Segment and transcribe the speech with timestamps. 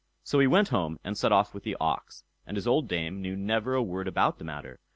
[0.23, 3.35] So he went home and set off with the ox, and his old dame knew
[3.37, 4.79] never a word about the matter.